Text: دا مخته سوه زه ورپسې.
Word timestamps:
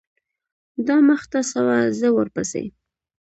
دا 0.87 0.97
مخته 1.09 1.39
سوه 1.51 1.77
زه 1.99 2.07
ورپسې. 2.17 2.65